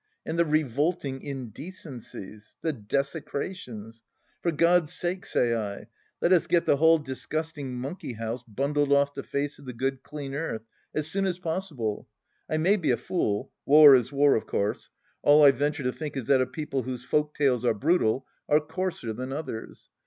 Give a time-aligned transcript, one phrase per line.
[0.25, 4.01] And the revolting indecencies 1 The desecra tions
[4.41, 5.85] 1 For God's sake, say I,
[6.19, 10.01] let us get the whole disgusting monkey house bundled off the face of the good,
[10.01, 10.63] clean earth
[10.95, 12.07] as soon as possible
[12.47, 13.51] 1 I may be a fool...
[13.67, 14.89] war is war, of course.
[15.21, 18.59] All I venture to think is that a people whose folk tales are brutal are
[18.59, 19.91] coarser than others.